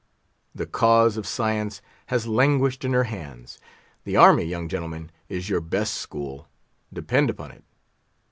[0.55, 3.59] The cause of science has languished in her hands.
[4.03, 6.47] The army, young gentlemen, is your best school;
[6.91, 7.63] depend upon it.